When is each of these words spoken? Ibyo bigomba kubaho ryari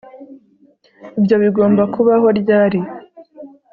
Ibyo 1.19 1.35
bigomba 1.43 1.83
kubaho 1.93 2.27
ryari 2.39 2.79